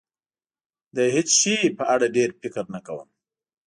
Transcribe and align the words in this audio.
د 0.95 0.97
هېڅ 1.15 1.29
شي 1.39 1.55
په 1.77 1.83
اړه 1.93 2.07
ډېر 2.15 2.29
فکر 2.41 2.63
نه 2.73 2.79
کوم. 2.87 3.09